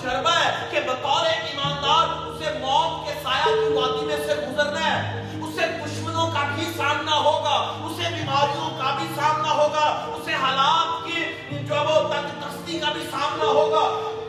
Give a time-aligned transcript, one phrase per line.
[0.00, 4.84] تجربہ ہے کہ بطور ایک ایماندار اسے موت کے سایہ کی وادی میں سے گزرنا
[4.84, 7.56] ہے۔ اسے دشمنوں کا بھی سامنا ہوگا،
[7.86, 11.24] اسے بیماریوں کا بھی سامنا ہوگا، اسے حالات کی
[11.68, 13.82] جو وہ تنگ کا بھی سامنا ہوگا۔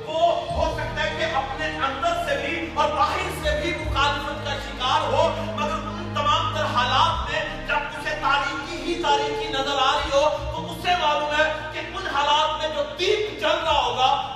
[0.07, 4.55] وہ ہو سکتا ہے کہ اپنے اندر سے بھی اور باہر سے بھی مخالفت کا
[4.65, 9.91] شکار ہو، مگر ان تمام تر حالات میں جب اسے تاریخی ہی تاریخی نظر آ
[9.95, 14.30] رہی ہو، تو اسے معلوم ہے کہ ان حالات میں جو دیپ جل رہا ہوگا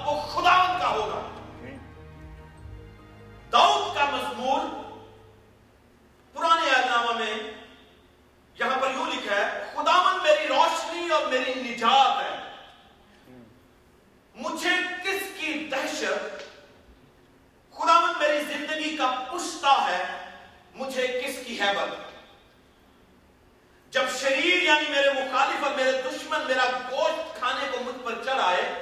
[0.46, 1.22] خداون کا ہوگا۔
[3.52, 4.66] داؤد کا مضمور
[6.36, 7.34] پرانے اعلانہ میں
[8.60, 12.36] یہاں پر یوں لکھا ہے خداون میری روشنی اور میری نجات ہے۔
[14.36, 16.44] مجھے کس کی دہشت؟
[17.76, 20.02] خداون میری زندگی کا پشتا ہے،
[20.76, 22.04] مجھے کس کی حیبت
[23.94, 28.42] جب شریر یعنی میرے مخالف اور میرے دشمن میرا گوشت کھانے کو مجھ پر چڑھ
[28.46, 28.74] آئے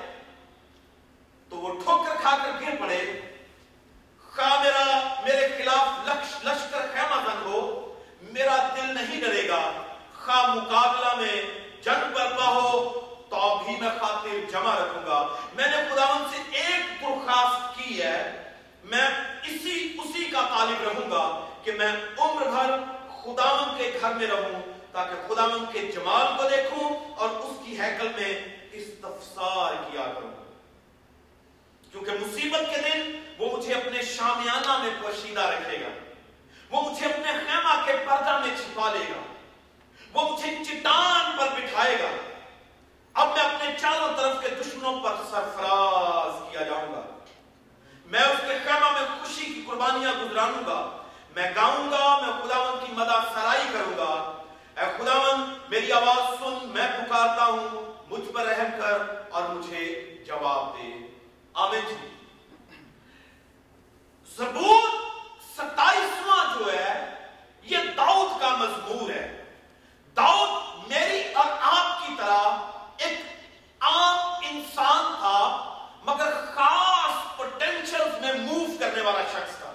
[1.52, 3.00] تو وہ ٹھوکر کھا کر گر پڑے
[4.30, 4.84] خواہ میرا
[5.24, 7.60] میرے خلاف لکش لشکر خیمہ زن ہو
[8.32, 9.60] میرا دل نہیں ڈرے گا
[10.24, 11.42] خواہ مقابلہ میں
[11.82, 17.02] جنگ برپا ہو تو بھی میں خاطر جمع رکھوں گا۔ میں نے خداون سے ایک
[17.02, 18.40] درخواست کی ہے۔
[18.84, 19.08] میں
[19.44, 22.72] اسی اسی کا طالب رہوں گا کہ میں عمر بھر
[23.24, 28.08] خداون کے گھر میں رہوں تاکہ خداون کے جمال کو دیکھوں اور اس کی حیکل
[28.08, 30.32] میں استفسار کیا کروں۔
[31.92, 35.88] کیونکہ مصیبت کے دن وہ مجھے اپنے شامیانہ میں پوشیدہ رکھے گا۔
[36.70, 39.33] وہ مجھے اپنے خیمہ کے پردہ میں چھپا لے گا۔
[40.14, 42.08] وہ مجھے چٹان پر بٹھائے گا۔
[43.14, 47.02] اب میں اپنے چاروں طرف کے دشمنوں پر سرفراز کیا جاؤں گا۔
[48.06, 50.98] میں اس کے خیمہ میں خوشی کی قربانیاں گزرانوں گا۔
[51.36, 54.42] میں گاؤں گا، میں خداون کی مدہ سرائی کروں گا۔
[54.78, 60.78] اے خداون میری آواز سن، میں پکارتا ہوں۔ مجھ پر رحم کر اور مجھے جواب
[60.78, 61.08] دے۔
[61.54, 62.08] آمین جی۔
[64.38, 64.90] زبور
[65.54, 67.16] ستائیسواں جو ہے،
[67.64, 69.43] یہ داؤد کا مضمور ہے۔
[70.18, 72.42] داؤد میری اور آپ کی طرح
[72.98, 73.20] ایک
[73.80, 75.40] عام انسان تھا،
[76.06, 79.72] مگر خاص پوٹینشل میں موو کرنے والا شخص تھا۔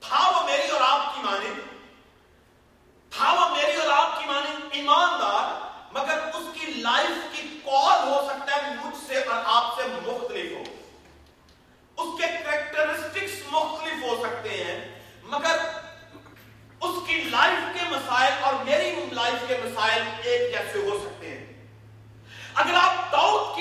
[0.00, 1.50] تھا وہ میری اور آپ کی مانے
[3.12, 5.46] تھا وہ میری اور آپ کی مانے ایماندار،
[5.92, 10.52] مگر اس کی لائف کی کال ہو سکتا ہے مجھ سے اور آپ سے مختلف
[10.52, 10.62] ہو۔
[11.96, 14.78] اس کے کریکٹرسٹکس مختلف ہو سکتے ہیں،
[15.22, 15.56] مگر
[16.80, 21.46] اس کی لائف کے مسائل اور میری لائف کے مسائل ایک جیسے ہو سکتے ہیں۔
[22.54, 23.57] اگر آپ داؤد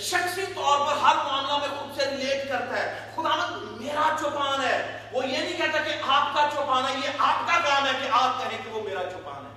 [0.00, 3.46] شخصی طور پر ہر معاملہ میں خود سے ریلیٹ کرتا ہے۔ خدا
[3.80, 7.68] میرا چوپان ہے۔ وہ یہ نہیں کہتا کہ آپ کا چوپان ہے، یہ آپ کا
[7.68, 9.48] کام ہے کہ آپ کہیں کہ وہ میرا چوپان ہے۔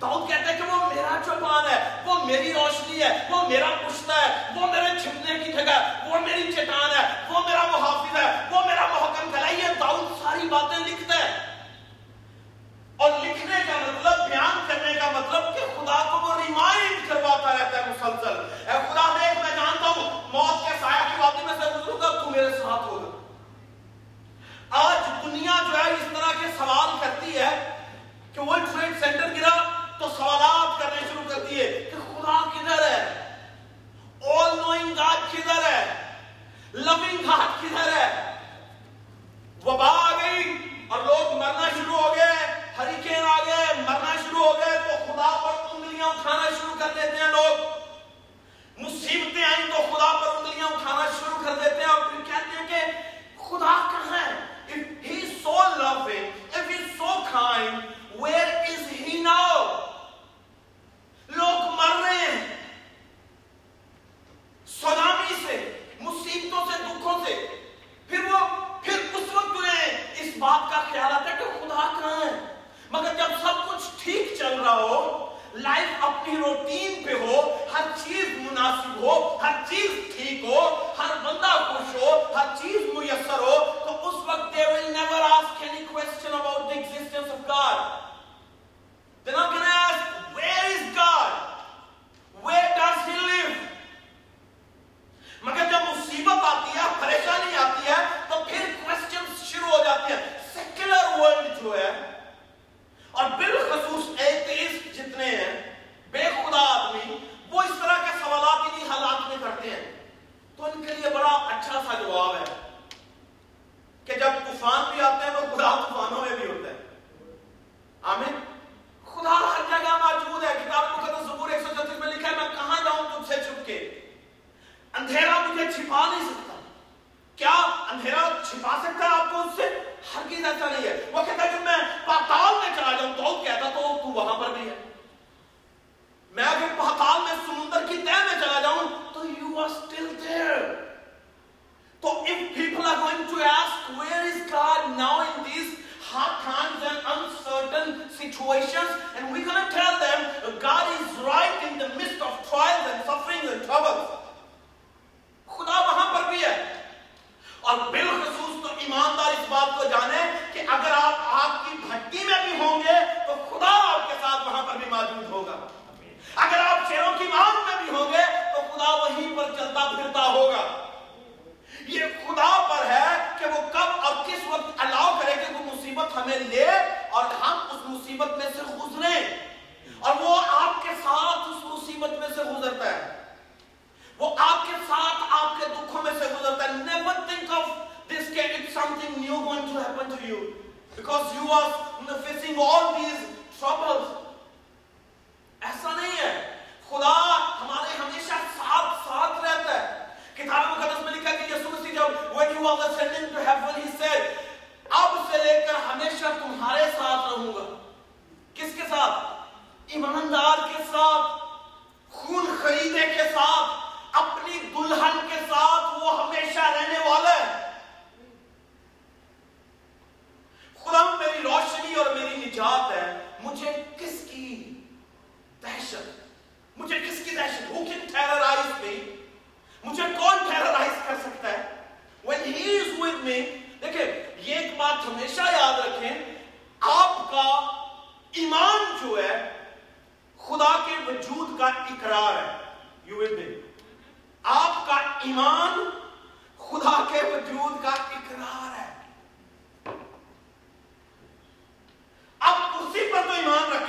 [0.00, 4.12] داؤد کہتا ہے کہ وہ میرا چوپان ہے، وہ میری روشنی ہے، وہ میرا پشتہ
[4.12, 8.46] ہے، وہ میرے چھپنے کی جگہ ہے، وہ میری چٹان ہے، وہ میرا محافظ ہے،
[8.50, 11.50] وہ میرا محکم گلا یہ داؤد ساری باتیں لکھتا ہے۔
[12.96, 17.78] اور لکھنے کا مطلب بیان کرنے کا مطلب کہ خدا کو وہ ریمائنڈ کرواتا رہتا
[17.78, 19.69] ہے مسلسل۔ اے خدا، دیکھ میں جان
[20.32, 22.50] موت کے سایہ کی وادی میں سے گزروں گا تو میرے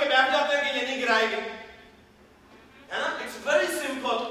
[0.02, 1.40] کے بیٹھ جاتے ہیں کہ یہ نہیں گرائے گی۔
[2.92, 4.24] ہے نا؟ اٹس ویری سمپل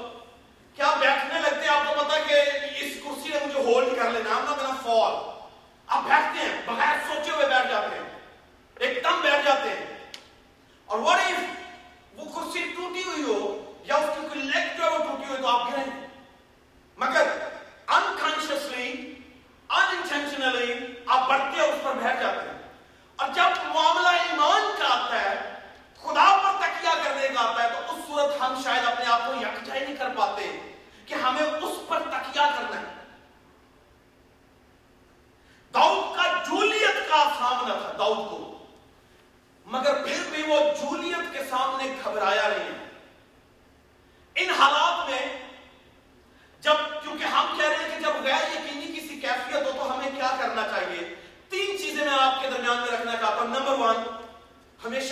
[0.74, 2.40] کیا بیٹھنے لگتے ہیں، آپ کو پتا کہ
[2.80, 4.40] اس کرسی نے مجھے ہولڈ کر لینا
[4.82, 5.31] فال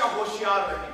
[0.03, 0.91] ہمیشہ ہوشیار رہے۔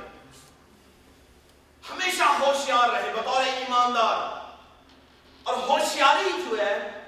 [1.91, 4.45] ہمیشہ ہوشیار رہے، بطور ایماندار۔
[5.43, 7.03] اور ہوشیاری جو ہے،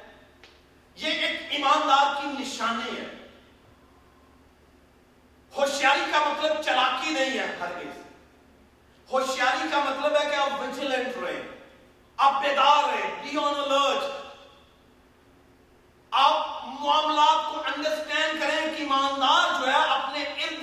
[0.96, 3.28] یہ ایک ایماندار کی نشانی ہے۔
[5.58, 7.72] ہوشیاری کا مطلب چلاکی نہیں ہے ہر
[9.12, 11.42] ہوشیاری کا مطلب ہے کہ آپ ویجیلنٹ رہے
[12.18, 14.04] آپ بیدار رہے بی آن الرٹ
[16.12, 20.60] آپ معاملات کو انڈرسٹینڈ کریں کہ ایماندار جو ہے اپنے ارد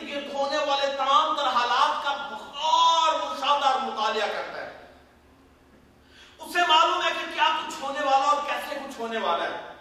[0.66, 4.94] گرد والے تمام تر حالات کا بخار مشاہدہ اور مطالعہ کرتا ہے۔
[6.38, 9.74] اسے معلوم ہے کہ کیا کچھ ہونے والا اور کیسے کچھ ہونے والا ہے۔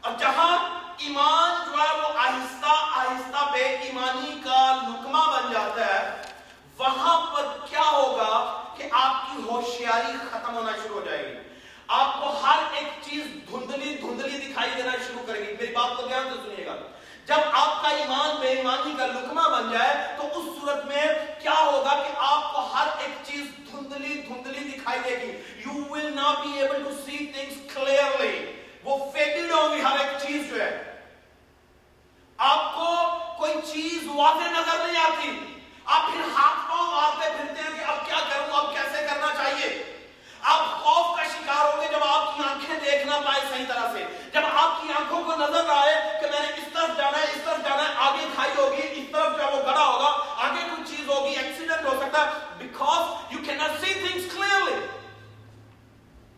[0.00, 0.58] اور جہاں
[0.98, 6.22] ایمان جو ہے وہ آہستہ آہستہ بے ایمانی کا لکمہ بن جاتا ہے،
[6.78, 11.48] وہاں پر کیا ہوگا کہ آپ کی ہوشیاری ختم ہونا شروع ہو جائے گی۔
[11.88, 16.06] آپ کو ہر ایک چیز دھندلی دھندلی دکھائی دینا شروع کرے گی۔ میری بات کو
[16.06, 16.76] دھیان سے سنیے گا
[17.26, 17.88] جب آپ کا
[18.58, 21.04] ایمان کا لکمہ بن جائے تو اس صورت میں
[21.40, 26.16] کیا ہوگا کہ آپ کو ہر ایک چیز دھندلی دھندلی دکھائی دے گی۔ You will
[26.22, 28.34] not be able to see things clearly.
[28.84, 31.00] وہ فیڈڈ ہوگی ہر ایک چیز جو ہے۔
[32.36, 32.84] آپ کو
[33.38, 38.06] کوئی چیز واضح نظر نہیں آتی۔ آپ پھر ہاتھ پاؤں مارتے پھرتے ہیں کہ اب
[38.06, 39.87] کیا کروں، اب کیسے کرنا چاہیے؟
[40.42, 43.92] آپ خوف کا شکار ہوں گے جب آپ کی آنکھیں دیکھ نہ پائے صحیح طرح
[43.92, 47.24] سے، جب آپ کی آنکھوں کو نظر آئے کہ میں نے اس طرف جانا ہے،
[47.24, 50.10] اس طرف جانا ہے، آگے کھائی ہوگی، اس طرف جو وہ گڑا ہوگا،
[50.46, 54.78] آگے کچھ چیز ہوگی ایکسیڈنٹ ہو سکتا ہے because you can see things clearly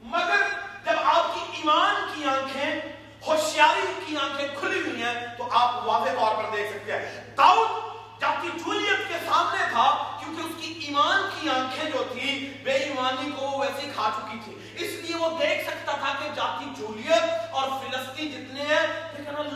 [0.03, 0.49] مگر
[0.85, 2.81] جب آپ کی ایمان کی آنکھیں،
[3.27, 7.90] ہوشیاری کی آنکھیں کھلی ہوئی ہیں، تو آپ واضح طور پر دیکھ سکتے ہیں۔ داؤد
[8.21, 13.31] جبکہ جولیت کے سامنے تھا، کیونکہ اس کی ایمان کی آنکھیں جو تھی، بے ایمانی
[13.37, 17.55] کو وہ ویسی کھا چکی تھی۔ اس لیے وہ دیکھ سکتا تھا کہ جاتی جولیت
[17.55, 19.53] اور فلسطین جتنے ہیں، لیکن cannot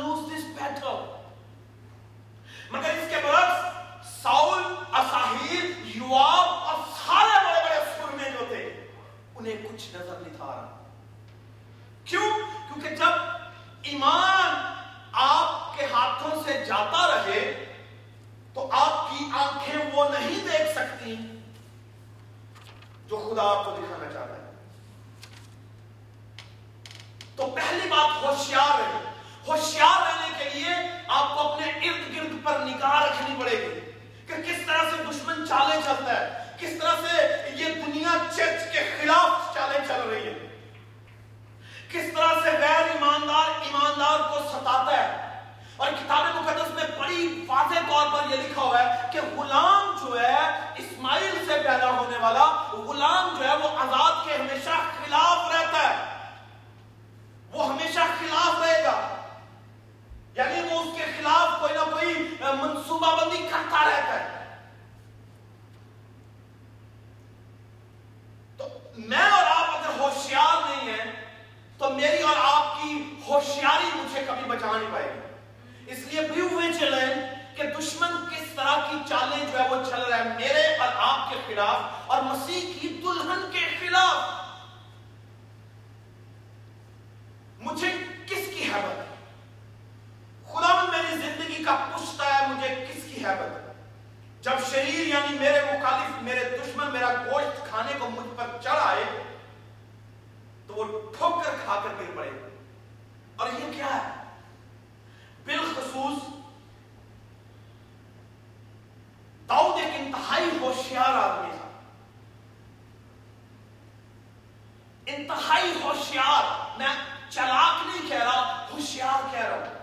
[115.07, 116.95] انتہائی ہوشیار، میں
[117.31, 119.75] چلاک نہیں کہہ رہا، ہوشیار کہہ رہا ہوں۔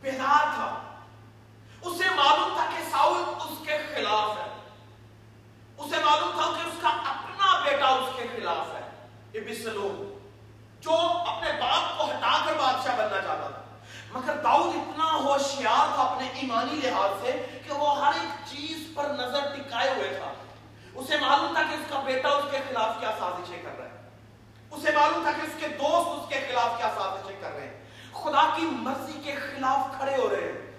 [0.00, 0.80] بیدار تھا۔
[1.80, 4.70] اسے معلوم تھا کہ ساؤل اس کے خلاف ہے۔
[5.78, 8.90] اسے معلوم تھا کہ اس کا اپنا بیٹا اس کے خلاف ہے۔
[9.38, 10.18] ابسلوم
[10.80, 10.92] جو
[11.26, 13.62] اپنے باپ کو ہٹا کر بادشاہ بننا چاہتا تھا۔
[14.18, 19.04] مگر داؤد اتنا ہوشیار تھا اپنے ایمانی لحاظ سے کہ وہ ہر ایک چیز پر
[19.04, 20.32] نظر ٹکائے ہوئے تھا۔
[20.94, 23.91] اسے معلوم تھا کہ اس کا بیٹا اس کے خلاف کیا سازشیں کر رہا ہے۔
[24.72, 27.84] اسے معلوم تھا کہ اس کے دوست اس کے خلاف کیا سازشیں کر رہے ہیں۔
[28.12, 30.72] خدا کی مرضی کے خلاف کھڑے ہو رہے ہیں۔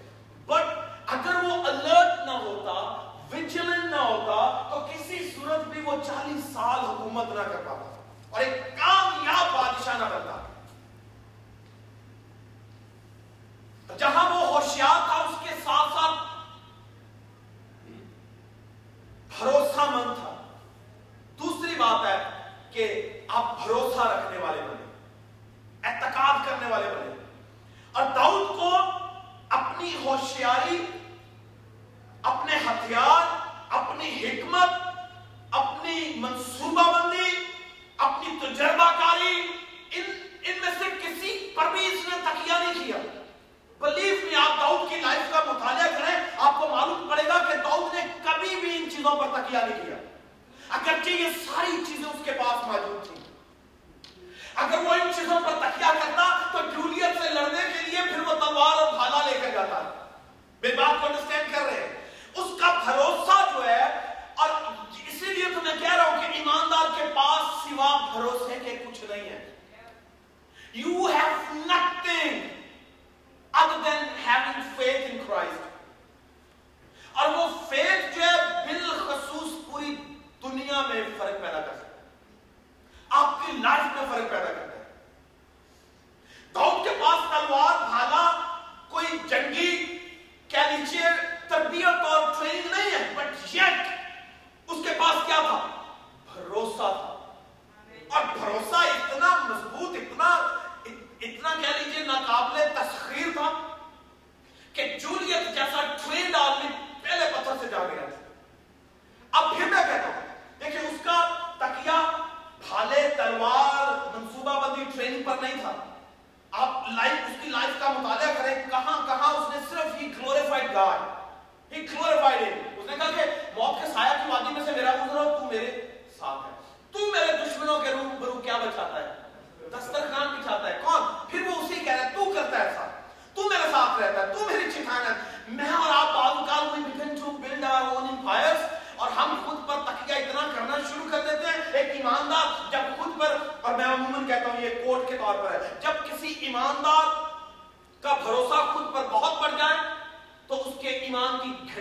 [0.46, 0.66] بٹ
[1.08, 3.00] اگر وہ الرٹ نہ ہوتا
[3.32, 8.42] ویجلنٹ نہ ہوتا، تو کسی صورت بھی وہ چالیس سال حکومت نہ کر پاتا اور
[8.42, 10.38] ایک کامیاب بادشاہ نہ بنتا۔
[13.98, 16.34] جہاں وہ ہوشیار تھا، اس کے ساتھ ساتھ
[19.38, 20.23] بھروسہ مند تھا۔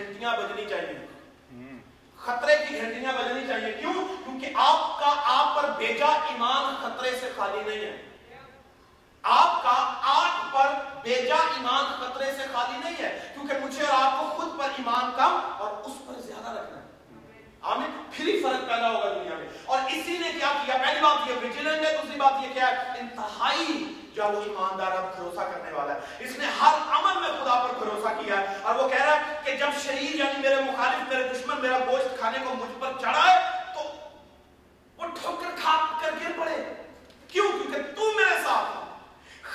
[0.07, 1.05] گھنٹیاں بجنی چاہیے۔
[2.17, 7.31] خطرے کی گھنٹیاں بجنی چاہیے۔ کیوں؟ کیونکہ آپ کا آپ پر بھیجا ایمان خطرے سے
[7.35, 8.09] خالی نہیں ہے۔
[9.23, 14.19] آپ کا آٹھ پر بیجا ایمان خطرے سے خالی نہیں ہے۔ کیونکہ مجھے اور آپ
[14.19, 16.87] کو خود پر ایمان کم اور اس پر زیادہ رکھنا ہے۔
[17.61, 21.29] آمین۔ پھر ہی فرق پیدا ہوگا دنیا میں۔ اور اسی نے کیا کیا؟ پہلی بات
[21.29, 25.71] یہ ویجیلنٹ ہے دوسری بات یہ کیا ہے؟ انتہائی جو وہ ایماندار اب بھروسہ کرنے
[25.71, 29.05] والا ہے؟ اس نے ہر عمل میں خدا پر بھروسہ کیا ہے اور وہ کہہ
[29.05, 32.79] رہا ہے کہ جب شریر یعنی میرے مخالف، میرے دشمن میرا گوشت کھانے کو مجھ
[32.79, 33.39] پر چڑھائے
[33.73, 34.09] تو
[34.97, 36.73] وہ ٹھوکر کھا کر گر پڑے۔
[37.27, 38.77] کیوں؟ کیونکہ تو میرے ساتھ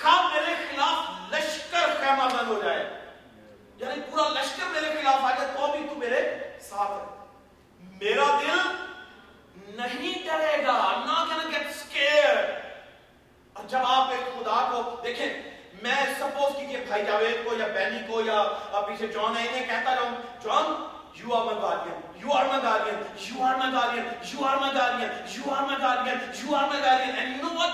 [0.02, 3.00] خواہ میرے خلاف لشکر خیمہ بند ہو جائے۔
[3.76, 7.18] یعنی پورا لشکر میرے خلاف آ جائے تو بھی تو میرے ساتھ ہے۔
[7.80, 8.88] میرا دل
[9.76, 10.72] نہیں ڈرے گا
[11.06, 12.50] not gonna get scared
[13.52, 15.28] اور جب آپ ایک خدا کو دیکھیں،
[15.82, 18.42] میں سپوز کیجیے بھائی جاوید کو یا بینی کو یا
[18.86, 20.64] پیچھے جان ہے، انہیں کہتا رہا ہوں جان،
[21.18, 24.68] you are my guardian you are my guardian you are my guardian you are my
[24.74, 27.72] guardian you are my guardian you are my guardian and you know what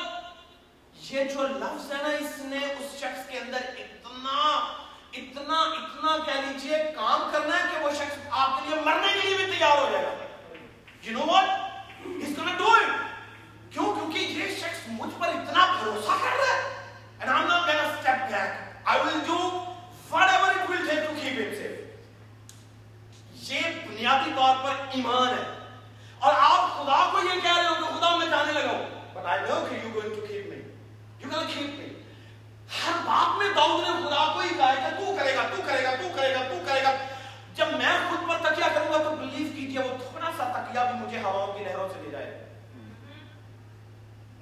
[1.10, 4.38] یہ جو لفظ ہے نا، اس نے اس شخص کے اندر اتنا
[5.20, 9.28] اتنا اتنا کہہ لیجیے، کام کرنا ہے کہ وہ شخص آپ کے لیے مرنے کے
[9.28, 10.12] لیے بھی تیار ہو جائے گا
[11.06, 11.48] You know what?
[12.18, 12.92] He's gonna do it.
[13.74, 16.72] کیوں کیونکہ یہ شخص مجھ پر اتنا بھروسہ کر رہا ہے
[17.20, 18.56] and I'm not gonna step back.
[18.84, 19.38] I will do
[20.10, 21.80] whatever it will take to keep him safe.
[23.44, 25.42] یہ بنیادی طور پر ایمان ہے
[26.20, 28.84] اور آپ خدا کو یہ کہہ رہے ہو کہ خدا میں جانے لگا ہوں
[29.14, 30.60] but I know that you're going to keep me.
[31.20, 31.90] You're going to keep me.
[32.76, 35.82] ہر بات میں داؤد نے خدا کو ہی کہا کہ تو کرے گا تو کرے
[35.84, 36.94] گا تو کرے گا تو کرے گا
[37.54, 41.04] جب میں خود پر تکیہ کروں گا تو بلیو کیجیے وہ تھوڑا سا تکیہ بھی
[41.04, 42.32] مجھے ہواؤں کی نہروں سے لے جائے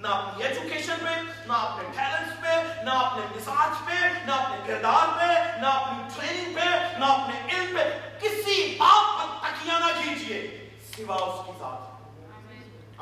[0.02, 5.18] نہ اپنی ایجوکیشن پہ، نہ اپنے ٹیلنٹس پہ، نہ اپنے مزاج پہ، نہ اپنے کردار
[5.18, 10.70] پہ، نہ اپنی ٹریننگ پہ، نہ اپنے علم پہ کسی بات پر تکیہ نہ کیجیے
[10.96, 11.92] سوا اس کی ذات۔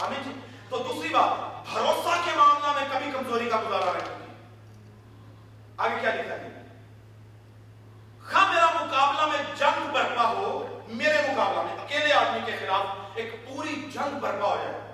[0.03, 4.35] آمین جی۔ تو دوسری بات، بھروسہ کے معاملہ میں کبھی کمزوری کا گزارا نہیں
[5.77, 6.63] آگے کیا لکھا ہے؟
[8.33, 13.49] خواہ میرا مقابلہ میں جنگ برپا ہو، میرے مقابلہ میں اکیلے آدمی کے خلاف ایک
[13.49, 14.90] پوری جنگ برپا ہو جائے۔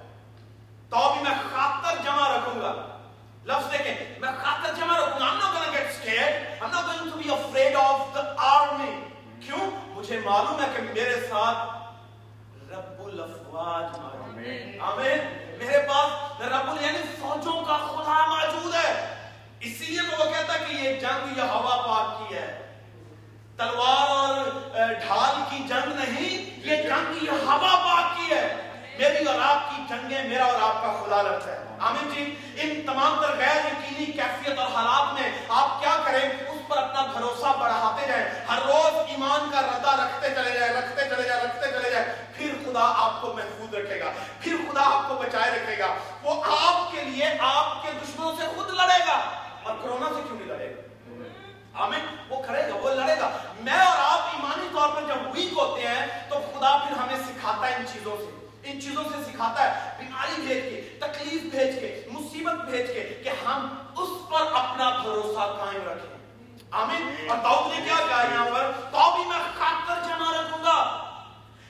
[0.90, 2.98] تو بھی میں خاطر جمع رکھوں گا۔
[3.44, 6.42] لفظ دیکھیں میں خاطر جمع رکھوں گا۔ I'm not gonna get scared.
[6.62, 9.00] I'm not going to be afraid of the army.
[9.40, 11.58] کیوں؟ مجھے معلوم ہے کہ میرے ساتھ
[12.72, 15.18] رب الافواج آمین۔ آمین۔
[15.58, 19.14] میرے پاس رب ال یعنی فوجوں کا خدا موجود ہے۔
[19.60, 22.74] اسی لیے تو وہ کہتا ہے کہ یہ جنگ یہ ہوا پاک کی ہے۔
[23.56, 28.65] تلوار اور ڈھال کی جنگ نہیں یہ جنگ یہ ہوا پاک کی ہے۔
[28.98, 32.82] میری اور آپ کی جنگیں میرا اور آپ کا خدا لڑتا ہے۔ آمین جی۔ ان
[32.86, 37.58] تمام تر غیر یقینی کیفیت اور حالات میں آپ کیا کریں؟ اس پر اپنا بھروسہ
[37.58, 41.90] بڑھاتے جائیں۔ ہر روز ایمان کا ردا رکھتے چلے جائیں، رکھتے چلے جائیں، رکھتے چلے
[41.90, 42.06] جائیں۔
[42.36, 46.44] پھر خدا آپ کو محفوظ رکھے گا۔ پھر خدا آپ کو بچائے رکھے گا۔ وہ
[46.44, 49.30] آپ کے لیے آپ کے دشمنوں سے خود لڑے گا۔
[49.62, 50.80] اور کرونا سے کیوں نہیں لڑے گا؟
[51.84, 53.30] آمین۔ وہ کھڑے گا، وہ لڑے گا۔
[53.60, 57.68] میں اور آپ ایمانی طور پر جب ویک ہوتے ہیں تو خدا پھر ہمیں سکھاتا
[57.68, 62.04] ہے ان چیزوں سے۔ ان چیزوں سے سکھاتا ہے، بیماری بھیج کے، تکلیف بھیج کے،
[62.10, 66.16] مصیبت بھیج کے کہ ہم اس پر اپنا بھروسہ قائم رکھیں۔
[66.70, 71.02] آمین۔ اور داؤد نے کیا کہا یہاں پر؟ تو بھی میں خاطر جمع رکھوں گا۔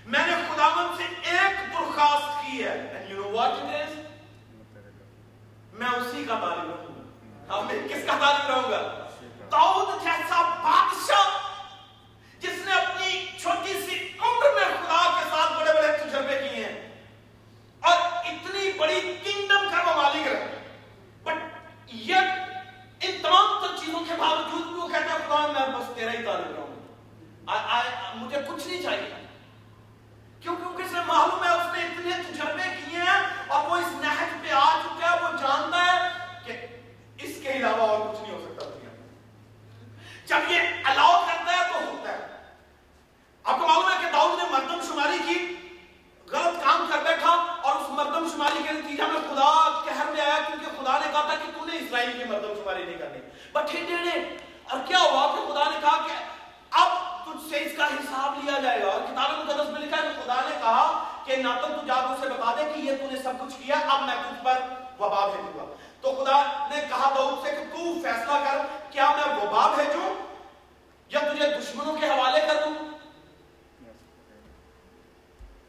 [0.07, 3.95] میں نے خداون سے ایک درخواست کی ہے۔ And you know what it is?
[5.73, 9.07] میں اسی کا طالب رہوں گا۔ آمین۔ کس کا طالب رہوں گا؟
[9.53, 11.39] داؤد جیسا بادشاہ
[12.39, 17.05] جس نے اپنی چھوٹی سی عمر میں خدا کے ساتھ بڑے بڑے تجربے کیے ہیں
[17.81, 20.65] اور اتنی بڑی کنگڈم کا وہ مالک ہے
[21.23, 21.35] بٹ
[21.87, 22.17] یہ
[23.01, 26.23] ان تمام تر چیزوں کے باوجود بھی وہ کہتا ہے خدا میں بس تیرا ہی
[26.25, 26.67] طالب رہوں
[28.15, 29.15] مجھے کچھ نہیں چاہیے۔
[30.41, 34.51] کیونکہ اسے معلوم ہے اس نے اتنے تجربے کیے ہیں اور وہ اس نہج پہ
[34.53, 36.09] آ چکا ہے۔ وہ جانتا ہے
[36.45, 36.53] کہ
[37.23, 38.91] اس کے علاوہ اور کچھ نہیں ہو سکتا دنیا
[40.27, 42.27] جب یہ الاؤ کرتا ہے تو ہوتا ہے۔
[43.45, 45.39] آپ کو معلوم ہے کہ داؤد نے مردم شماری کی،
[46.33, 49.51] غلط کام کر بیٹھا اور اس مردم شماری کے نتیجہ میں خدا
[49.85, 52.85] کہر میں آیا کیونکہ خدا نے کہا تھا کہ تو نے اسرائیل کی مردم شماری
[52.85, 53.19] نہیں کرنی۔
[53.57, 53.97] بٹ ہی
[54.71, 56.13] اور کیا ہوا کہ خدا نے کہا کہ
[56.71, 56.89] اب
[57.25, 60.23] تجھ سے اس کا حساب لیا جائے گا۔ اور کتاب مقدس میں لکھا ہے کہ
[60.25, 63.23] خدا نے کہا کہ نہ تو تو جا اسے بتا دے کہ یہ تو نے
[63.23, 64.59] سب کچھ کیا، اب میں تجھ پر
[64.99, 68.59] وبا بھیجوں گا۔ تو خدا نے کہا داؤد سے کہ تو فیصلہ کر،
[68.91, 70.15] کیا میں وبا بھیجوں
[71.09, 72.89] یا تجھے دشمنوں کے حوالے کر دوں؟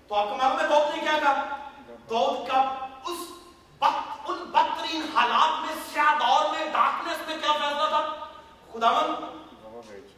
[0.08, 1.44] تو آپ کو معلوم ہے داؤد نے کیا کہا؟
[2.10, 2.87] داؤد کا
[4.28, 8.26] ان بدترین حالات میں سیاہ دور میں ڈارکنس میں کیا فیصلہ تھا؟
[8.74, 9.14] خداون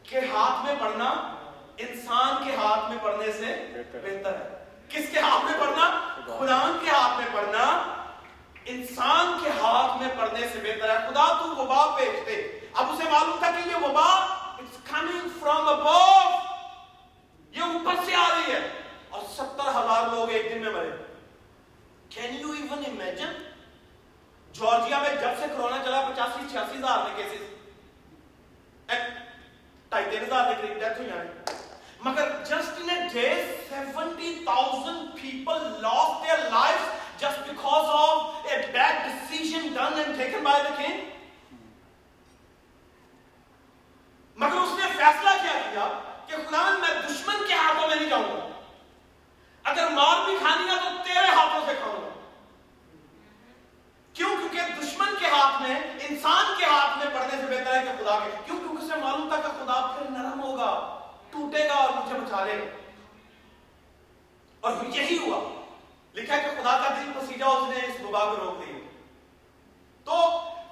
[0.03, 1.05] کے ہاتھ میں پڑھنا
[1.77, 6.89] انسان کے ہاتھ میں پڑھنے سے بہتر ہے۔ کس کے ہاتھ میں پڑھنا؟ خداون کے
[6.89, 7.63] ہاتھ میں پڑھنا
[8.65, 13.35] انسان کے ہاتھ میں پڑھنے سے بہتر ہے۔ خدا تو وبا بھیجتے اب اسے معلوم
[13.39, 14.09] تھا کہ یہ وبا
[14.57, 15.97] اٹس کمنگ فرام ابو
[17.51, 18.69] یہ اوپر سے آ رہی ہے۔
[19.09, 20.89] اور ستر ہزار لوگ ایک دن میں مرے۔
[22.09, 23.48] Can you even imagine
[24.53, 27.43] Georgia میں جب سے کرونا چلا، پچاسی، چھیاسی ہزار میں کیسز
[29.89, 31.23] ڈھائی تین ہزار کے قریب ڈیتھ ہوئی ہیں.
[32.01, 33.29] مگر just in day
[33.69, 36.81] seventy thousand people lost their life
[37.19, 41.07] just because of a bad decision done and taken by the king
[44.37, 45.87] مگر اس نے فیصلہ کیا کیا
[46.27, 48.47] کہ خدا میں دشمن کے ہاتھوں میں نہیں جاؤں گا
[49.65, 52.07] اگر مار بھی کھانی ہے تو تیرے ہاتھوں سے کھاؤں گا
[54.15, 55.75] کیوں کیونکہ دشمن کے ہاتھ میں
[56.09, 59.27] انسان کے ہاتھ میں پڑنے سے بہتر ہے کہ خدا کے کیوں کیونکہ اسے معلوم
[59.29, 60.71] تھا کہ خدا پھر نرم ہوگا
[61.31, 62.65] ٹوٹے گا اور مجھے بچا لے گا
[64.63, 65.39] اور یہی ہوا
[66.15, 68.79] لکھا ہے کہ خدا کا دل پسیجا اس نے اس وبا کو روک دی
[70.07, 70.15] تو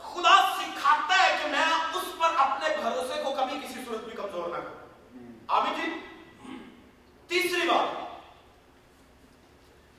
[0.07, 4.49] خدا سکھاتا ہے کہ میں اس پر اپنے بھروسے کو کبھی کسی صورت میں کمزور
[4.49, 4.75] نہ کروں
[5.57, 6.57] آمین جی
[7.29, 8.05] تیسری بات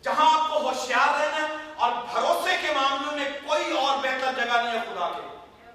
[0.04, 4.72] جہاں آپ کو ہوشیار رہنا اور بھروسے کے معاملوں میں کوئی اور بہتر جگہ نہیں
[4.72, 5.26] ہے خدا کے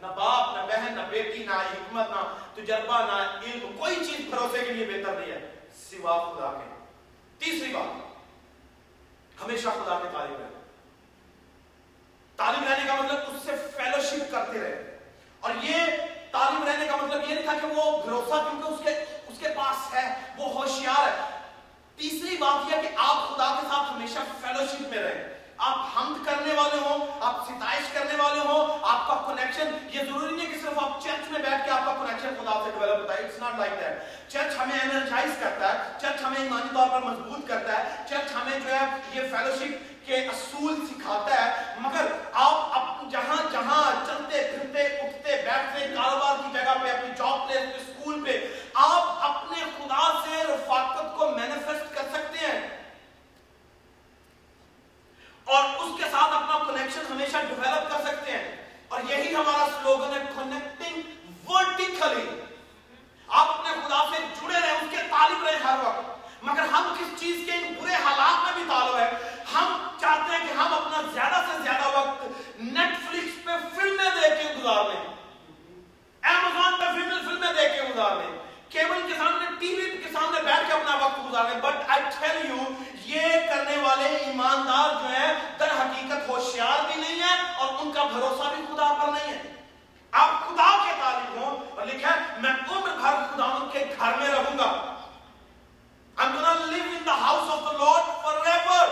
[0.01, 2.23] نہ باپ نہ بہن نہ بیٹی نہ حکمت نہ
[2.55, 5.51] تجربہ نہ علم کوئی چیز بھروسے کے لیے بہتر نہیں ہے،
[5.89, 6.85] سوا خدا کے۔
[7.37, 8.13] تیسری بات،
[9.43, 10.59] ہمیشہ خدا کے تعلیم رہنا
[12.35, 14.97] تعلیم رہنے کا مطلب اس سے فیلوشپ کرتے رہے
[15.39, 15.75] اور یہ
[16.31, 18.89] تعلیم رہنے کا مطلب یہ نہیں تھا کہ وہ بھروسہ، کیونکہ اس کے
[19.27, 21.37] اس کے پاس ہے، وہ ہوشیار ہے۔
[21.95, 26.53] تیسری بات یہ کہ آپ خدا کے ساتھ ہمیشہ فیلوشپ میں رہیں۔ آپ حمد کرنے
[26.53, 30.79] والے ہوں، آپ ستائش کرنے والے ہوں، آپ کا کنیکشن یہ ضروری نہیں کہ صرف
[30.83, 33.59] آپ چرچ میں بیٹھ کے آپ کا کنیکشن خدا سے ڈیولپ ہوتا ہے it's not
[33.59, 38.03] like that church ہمیں انرجائز کرتا ہے چرچ ہمیں ایمانی طور پر مضبوط کرتا ہے
[38.09, 44.41] چرچ ہمیں جو ہے یہ فیلوشپ کے اصول سکھاتا ہے، مگر آپ جہاں جہاں چلتے
[44.51, 48.39] پھرتے، اٹھتے بیٹھتے کاروبار کی جگہ پہ، اپنی جاب پلیس پہ اسکول پہ،
[48.73, 52.82] آپ اپنے خدا سے رفاقت کو مینیفیسٹ کر سکتے ہیں۔
[55.47, 58.55] اور اس کے ساتھ اپنا کنیکشن ہمیشہ ڈیولپ کر سکتے ہیں۔
[58.87, 61.01] اور یہی ہمارا سلوگن ہے کنیکٹنگ
[61.49, 62.27] ورٹیکلی
[63.27, 67.19] آپ اپنے خدا سے جڑے رہے اس کے طالب رہے ہر وقت مگر ہم کس
[67.19, 69.09] چیز کے ان برے حالات میں بھی طالب ہے
[69.53, 72.23] ہم چاہتے ہیں کہ ہم اپنا زیادہ سے زیادہ وقت
[72.57, 75.01] نیٹ فلکس پہ فلمیں دیکھ کے گزار لیں
[76.23, 78.37] امیزون پہ فلمیں فلمیں دیکھ کے گزار لیں
[78.69, 82.03] کیبل کے سامنے ٹی وی کے سامنے بیٹھ کے اپنا وقت گزار لیں بٹ آئی
[82.19, 82.57] ٹیل یو
[83.05, 88.03] یہ کرنے والے ایماندار جو ہیں در حقیقت ہوشیار بھی نہیں ہے اور ان کا
[88.03, 89.41] بھروسہ بھی خدا پر نہیں ہے
[90.11, 94.17] آپ خدا کے طالب ہوں اور لکھا ہے میں عمر بھر خدا ان کے گھر
[94.19, 94.71] میں رہوں گا
[96.17, 98.83] I'm gonna live in the house of the Lord forever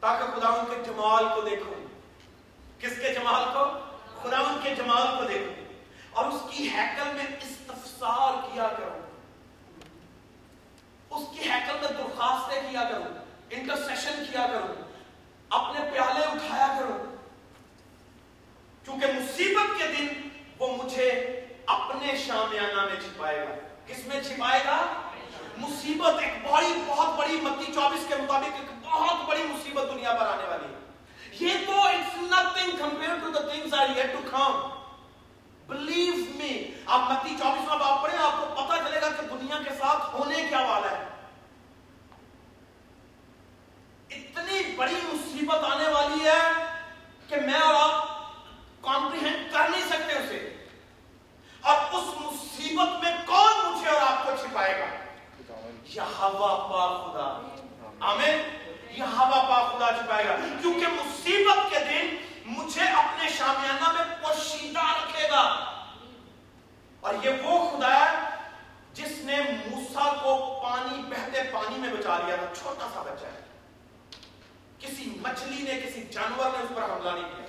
[0.00, 1.74] تاکہ خدا ان کے جمال کو دیکھوں
[2.80, 3.64] کس کے جمال کو
[4.22, 5.64] خدا ان کے جمال کو دیکھوں
[6.10, 9.00] اور اس کی حیکل میں استفسار کیا کروں
[11.10, 13.12] اس کی حیکل میں درخواستیں کیا کروں
[13.50, 14.74] انٹرسیشن کیا کروں
[15.50, 16.98] اپنے پیالے اٹھایا کروں
[18.84, 19.06] کیونکہ
[19.48, 21.10] مصیبت کے دن وہ مجھے
[21.66, 23.54] اپنے شامیانہ میں چھپائے گا۔
[23.86, 24.76] کس میں چھپائے گا؟
[25.58, 30.26] مصیبت ایک بڑی، بہت بڑی متی چوبیس کے مطابق ایک بہت بڑی مصیبت دنیا پر
[30.26, 30.78] آنے والی ہے۔
[31.40, 34.60] یہ تو it's nothing compare to the things are yet to come
[35.66, 36.52] believe me
[36.86, 40.46] آپ متی چوبیسواں باپ پڑھیں، آپ کو پتا چلے گا کہ دنیا کے ساتھ ہونے
[40.48, 41.04] کیا والا ہے۔
[44.10, 46.40] اتنی بڑی مصیبت آنے والی ہے
[47.28, 48.07] کہ میں اور آپ
[49.58, 50.66] کر نہیں سکتے اسے۔
[51.60, 54.86] اور اس مصیبت میں کون مجھے اور آپ کو چھپائے گا؟
[55.84, 57.54] یہ ہوا پا خدا۔
[58.00, 58.42] آمین۔
[58.90, 62.16] یہ ہوا پا خدا چھپائے گا۔ کیونکہ مصیبت کے دن
[62.46, 65.64] مجھے اپنے شامیانہ میں پوشیدہ رکھے گا۔
[67.00, 68.28] اور یہ وہ خدا ہے
[68.92, 73.40] جس نے موسا کو پانی، بہتے پانی میں بچا لیا۔ تھا چھوٹا سا بچہ ہے۔
[74.78, 77.47] کسی مچھلی نے، کسی جانور نے اس پر حملہ نہیں کیا۔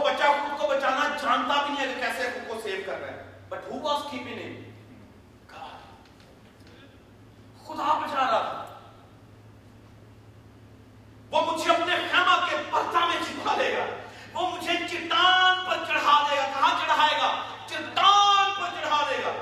[0.00, 3.00] وہ بچہ خود کو بچانا جانتا بھی نہیں ہے کہ کیسے خود کو سیو کر
[3.00, 4.54] رہا ہے۔ بٹ ہو واز کیپنگ ہم
[7.66, 8.64] خدا بچا رہا تھا۔
[11.30, 13.84] وہ مجھے اپنے خیمہ کے پرتا میں چھپا دے گا
[14.32, 17.30] وہ مجھے چٹان پر چڑھا دے گا کہاں چڑھائے گا
[17.66, 19.32] چٹان پر چڑھا دے گا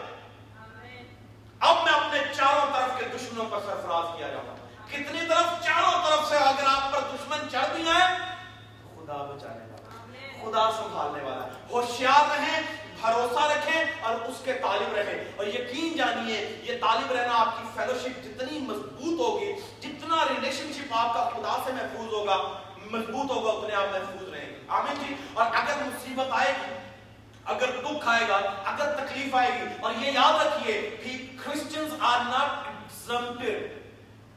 [1.60, 4.56] اب میں اپنے چاروں طرف کے دشمنوں پر سرفراز کیا جاؤں
[4.90, 8.02] کتنی طرف چاروں طرف سے اگر آپ پر دشمن چڑھ بھی ہے
[8.94, 9.76] خدا بچانے والا
[10.42, 12.62] خدا سنبھالنے والا ہوشیار رہیں،
[13.00, 17.68] بھروسہ رکھیں اور اس کے طالب رہیں۔ اور یقین جانیے، یہ طالب رہنا آپ کی
[17.74, 22.36] فیلوشپ جتنی مضبوط ہوگی، جتنا ریلیشن شپ آپ کا خدا سے محفوظ ہوگا،
[22.90, 26.74] مضبوط ہوگا، اتنے آپ محفوظ رہیں گے۔ آمین جی۔ اور اگر مصیبت آئے گی،
[27.44, 32.18] اگر دکھ آئے گا، اگر تکلیف آئے گی، اور یہ یاد رکھیے کہ کرسچنز آر
[32.20, 33.78] ناٹ ایگزمپٹڈ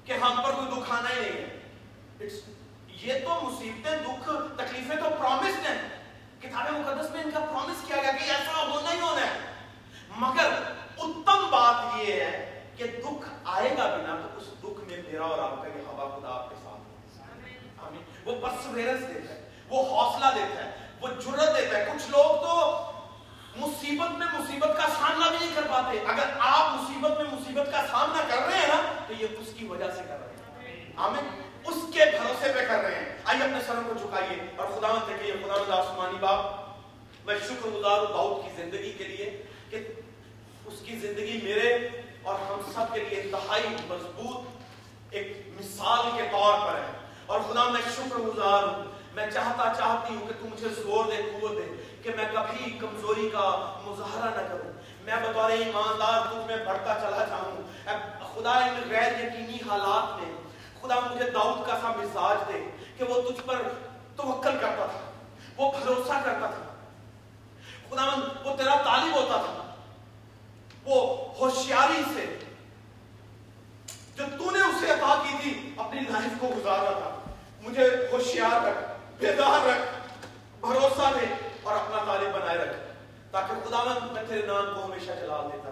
[0.06, 1.58] کہ ہم پر کوئی دکھ آنا ہی نہیں ہے۔
[2.90, 5.91] یہ تو مصیبتیں، دکھ، تکلیفیں تو پرومسڈ ہیں۔
[6.52, 9.40] کتاب مقدس میں ان کا پرومس کیا گیا کہ ایسا ہونا ہی ہونا ہے۔
[10.18, 10.50] مگر
[10.98, 15.40] اتم بات یہ ہے کہ دکھ آئے گا بنا تو اس دکھ میں میرا اور
[15.40, 16.82] آپ کا یہ ہوا خدا آپ کے ساتھ
[17.86, 22.44] آمین۔ وہ پرسویرنس دیتا ہے، وہ حوصلہ دیتا ہے، وہ جرت دیتا ہے۔ کچھ لوگ
[22.44, 22.82] تو
[23.56, 27.86] مصیبت میں مصیبت کا سامنا بھی نہیں کر پاتے۔ اگر آپ مصیبت میں مصیبت کا
[27.92, 30.34] سامنا کر رہے ہیں نا تو یہ اس کی وجہ سے کر رہے
[30.68, 34.68] ہیں۔ آمین۔ اس کے بھروسے پہ کر رہے ہیں۔ آئیے اپنے سروں کو جھکائیے۔ اور
[34.68, 36.46] خدا مت دیکھیے خدا مت آسمانی باپ،
[37.26, 39.88] میں شکر گزار ہوں داؤد کی زندگی کے لیے کہ
[40.66, 41.88] اس کی زندگی میرے
[42.24, 44.48] اور ہم سب کے لیے انتہائی مضبوط
[45.10, 50.16] ایک مثال کے طور پر ہے۔ اور خدا میں شکر گزار ہوں۔ میں چاہتا چاہتی
[50.16, 54.48] ہوں کہ تو مجھے زور دے، قوت دے کہ میں کبھی کمزوری کا مظاہرہ نہ
[54.48, 54.72] کروں۔
[55.02, 57.62] میں بطور ایماندار تجھ میں بڑھتا چلا جاؤں۔
[58.34, 60.36] خدا ان غیر یقینی حالات میں
[60.82, 63.56] خدا مجھے داؤد کا سا مزاج دے کہ وہ تجھ پر
[64.16, 65.12] توکل کرتا تھا،
[65.58, 66.68] وہ بھروسہ کرتا تھا۔
[67.90, 68.06] خدا
[68.44, 69.76] وہ تیرا طالب ہوتا تھا۔
[70.86, 72.40] وہ ہوشیاری سے
[74.16, 78.92] جو تو نے اسے عطا کی تھی، اپنی لائف کو گزارا تھا۔ مجھے ہوشیار رکھ،
[79.18, 80.10] بیدار رکھ،
[80.66, 81.26] بھروسہ دے
[81.64, 82.78] اور اپنا طالب بنائے رکھ
[83.32, 85.70] تاکہ خدا میں تیرے نام کو ہمیشہ جلال دیتا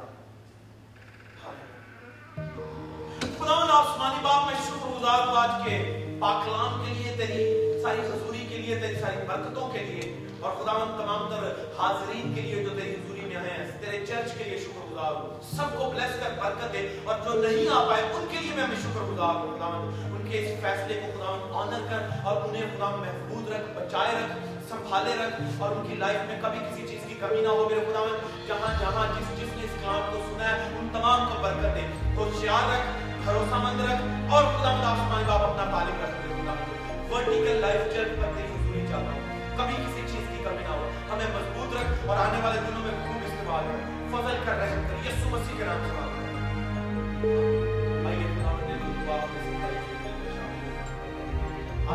[3.50, 5.78] رہا خدا آسمانی باپ میں شکر گزار ہوں آج کے
[6.20, 10.74] پاکلام کے لیے، تیری ساری حضوری کے لیے، تیری ساری برکتوں کے لیے، اور خدا
[10.98, 14.92] تمام تر حاضرین کے لیے جو تیری حضوری میں ہیں، تیرے چرچ کے لیے شکر
[14.92, 18.38] گزار ہوں۔ سب کو بلیس کر، برکت دے، اور جو نہیں آ پائے، ان کے
[18.38, 22.08] لیے میں ہمیں شکر گزار ہوں۔ خدا ان کے اس فیصلے کو خدا آنر کر،
[22.24, 24.38] اور انہیں خدا محفوظ رکھ، بچائے رکھ،
[24.70, 27.86] سنبھالے رکھ، اور ان کی لائف میں کبھی کسی چیز کی کمی نہ ہو۔ میرے
[27.86, 28.06] خدا
[28.48, 31.88] جہاں جہاں جس جس نے اس کلام کو سنا ہے، ان تمام کو برکت دے۔
[32.16, 36.54] ہوشیار رکھ بھروسہ مند رکھ اور خدا مد آسمان باپ اپنا تعلیم رکھ دے خدا
[37.10, 39.12] ورٹیکل لائف چرچ پر تیری حضوری چاہتا.
[39.12, 40.89] ہوں کبھی کسی چیز کی کمی نہ ہو.
[41.12, 45.08] ہمیں مضبوط رکھ اور آنے والے دنوں میں خوب استعمال کر فضل کر رہے کر
[45.08, 45.92] یسو مسیح کے نام سے
[48.08, 49.52] آئیے خدا نے دعا میں سے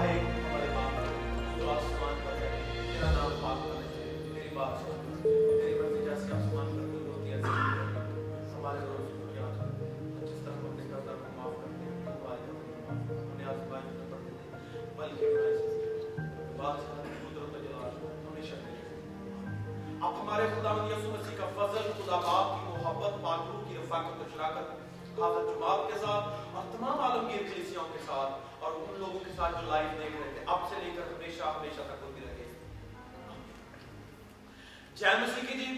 [0.00, 0.33] آئے
[29.34, 32.20] کے ساتھ جو لائف دیکھ رہے تھے اب سے لے کر ہمیشہ ہمیشہ تک ہوتی
[32.20, 32.44] رہے
[34.96, 35.74] جے مسیح کی جی